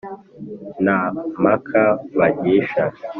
nta 0.83 0.99
mpaka 1.41 1.81
bangisha 2.17 2.83